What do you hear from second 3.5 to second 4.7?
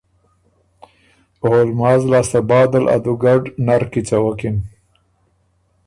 نر کی څَوَکِن۔